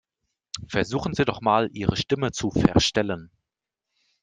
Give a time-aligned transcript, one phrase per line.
[0.67, 3.29] Versuchen Sie doch mal, Ihre Stimme zu verstellen.